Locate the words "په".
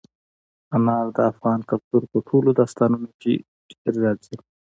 2.11-2.17